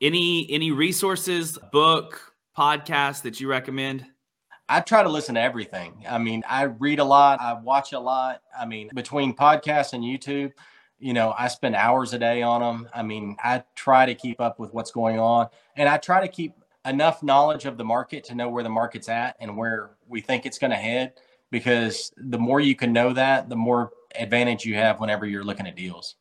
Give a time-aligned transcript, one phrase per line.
[0.00, 4.04] Any any resources, book, podcast that you recommend?
[4.68, 6.04] I try to listen to everything.
[6.06, 8.42] I mean, I read a lot, I watch a lot.
[8.58, 10.52] I mean, between podcasts and YouTube,
[10.98, 12.90] you know, I spend hours a day on them.
[12.94, 16.28] I mean, I try to keep up with what's going on and I try to
[16.28, 16.52] keep
[16.84, 20.46] enough knowledge of the market to know where the market's at and where we think
[20.46, 21.14] it's going to head
[21.50, 25.66] because the more you can know that, the more advantage you have whenever you're looking
[25.66, 26.14] at deals.